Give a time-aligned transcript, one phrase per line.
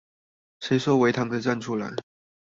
[0.59, 1.91] 誰說微糖的站出來